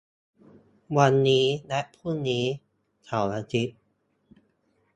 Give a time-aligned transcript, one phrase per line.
[0.97, 2.43] วันนี้และพรุ่งนี้
[3.03, 3.77] เสาร์-อาทิตย์